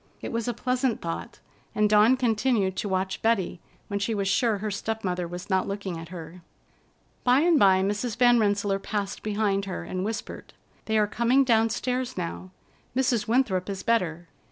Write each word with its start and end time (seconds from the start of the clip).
It 0.19 0.31
was 0.31 0.47
a 0.47 0.53
pleasant 0.55 0.99
thought, 0.99 1.41
and 1.75 1.87
Dawn 1.87 2.17
continued 2.17 2.75
to 2.77 2.89
watch 2.89 3.21
Betty, 3.21 3.59
when 3.87 3.99
she 3.99 4.15
was 4.15 4.27
sure 4.27 4.57
her 4.57 4.71
step 4.71 5.03
mother 5.03 5.27
was 5.27 5.47
not 5.47 5.67
looking 5.67 5.99
at 5.99 6.09
her. 6.09 6.41
By 7.23 7.41
and 7.41 7.59
by 7.59 7.83
Mrs. 7.83 8.17
Van 8.17 8.39
Rensselaer 8.39 8.79
passed 8.79 9.21
behind 9.21 9.65
her 9.65 9.83
and 9.83 10.03
whispered: 10.03 10.55
"They 10.85 10.97
are 10.97 11.05
coming 11.05 11.43
downstairs 11.43 12.17
now. 12.17 12.49
Mrs. 12.97 13.27
Winthrop 13.27 13.69
is 13.69 13.83
better. 13.83 14.27